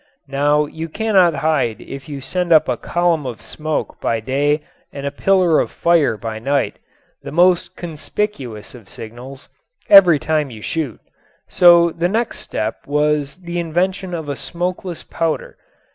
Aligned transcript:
Now 0.29 0.65
you 0.65 0.89
cannot 0.89 1.35
hide 1.45 1.79
if 1.79 2.09
you 2.09 2.21
send 2.21 2.51
up 2.51 2.67
a 2.67 2.75
column 2.75 3.27
of 3.27 3.39
smoke 3.39 4.01
by 4.01 4.19
day 4.19 4.61
and 4.91 5.05
a 5.05 5.11
pillar 5.11 5.59
of 5.59 5.69
fire 5.69 6.17
by 6.17 6.39
night 6.39 6.79
the 7.21 7.31
most 7.31 7.75
conspicuous 7.75 8.73
of 8.73 8.89
signals 8.89 9.47
every 9.89 10.17
time 10.17 10.49
you 10.49 10.63
shoot. 10.63 10.99
So 11.47 11.91
the 11.91 12.09
next 12.09 12.39
step 12.39 12.87
was 12.87 13.43
the 13.43 13.59
invention 13.59 14.15
of 14.15 14.27
a 14.27 14.35
smokeless 14.35 15.03
powder. 15.03 15.55